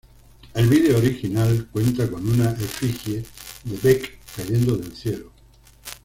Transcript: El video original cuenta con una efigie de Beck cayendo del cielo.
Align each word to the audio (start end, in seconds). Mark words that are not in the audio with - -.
El 0.55 0.65
video 0.67 0.97
original 0.97 1.67
cuenta 1.71 2.09
con 2.09 2.27
una 2.27 2.53
efigie 2.53 3.23
de 3.65 3.77
Beck 3.83 4.17
cayendo 4.35 4.75
del 4.75 4.95
cielo. 4.95 5.31